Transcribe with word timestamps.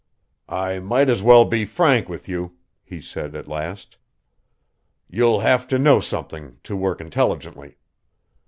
"I 0.49 0.79
might 0.79 1.11
as 1.11 1.21
well 1.21 1.45
be 1.45 1.63
frank 1.63 2.09
with 2.09 2.27
you," 2.27 2.57
he 2.83 3.01
said 3.01 3.35
at 3.35 3.47
last. 3.47 3.97
"You'll 5.07 5.41
have 5.41 5.67
to 5.67 5.77
know 5.77 5.99
something, 5.99 6.57
to 6.63 6.75
work 6.75 6.99
intelligently. 6.99 7.77